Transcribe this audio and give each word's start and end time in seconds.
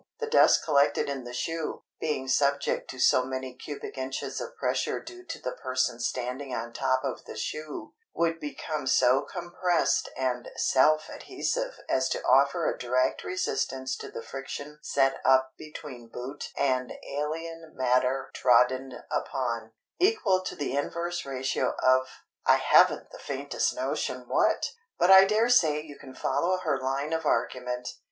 The 0.19 0.25
dust 0.25 0.65
collected 0.65 1.07
in 1.09 1.25
the 1.25 1.31
shoe, 1.33 1.83
being 1.99 2.27
subject 2.27 2.89
to 2.89 2.97
so 2.97 3.23
many 3.23 3.53
cubic 3.53 3.99
inches 3.99 4.41
of 4.41 4.55
pressure 4.57 4.99
due 4.99 5.23
to 5.25 5.39
the 5.39 5.51
person 5.51 5.99
standing 5.99 6.55
on 6.55 6.73
top 6.73 7.03
of 7.03 7.25
the 7.25 7.37
shoe, 7.37 7.93
would 8.11 8.39
become 8.39 8.87
so 8.87 9.21
compressed 9.21 10.09
and 10.17 10.49
self 10.55 11.07
adhesive 11.07 11.75
as 11.87 12.09
to 12.09 12.23
offer 12.23 12.65
a 12.67 12.75
direct 12.79 13.23
resistance 13.23 13.95
to 13.97 14.09
the 14.09 14.23
friction 14.23 14.79
set 14.81 15.21
up 15.23 15.53
between 15.55 16.07
boot 16.07 16.51
and 16.57 16.93
alien 17.07 17.71
matter 17.75 18.31
trodden 18.33 19.03
upon, 19.11 19.71
equal 19.99 20.41
to 20.45 20.55
the 20.55 20.75
inverse 20.75 21.27
ratio 21.27 21.75
of—I 21.83 22.55
haven't 22.55 23.11
the 23.11 23.19
faintest 23.19 23.75
notion 23.75 24.27
what! 24.27 24.71
But 24.97 25.11
I 25.11 25.25
dare 25.25 25.49
say 25.49 25.79
you 25.79 25.99
can 25.99 26.15
follow 26.15 26.57
her 26.57 26.81
line 26.81 27.13
of 27.13 27.23
argument. 27.27 27.89